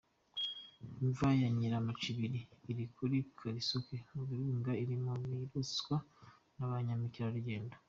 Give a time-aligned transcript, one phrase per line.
[1.03, 2.39] Imva ya Nyiramacibiri
[2.71, 5.13] iri kuri Kalisoke mu birunga, iri mu
[5.51, 5.95] bisurwa
[6.55, 7.75] na ba mukerarugendo.